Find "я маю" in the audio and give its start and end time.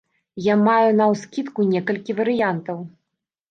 0.45-0.87